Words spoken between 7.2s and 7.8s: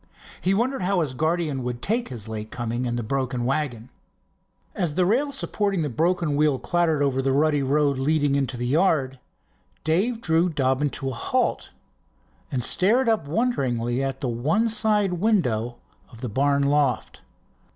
the rutty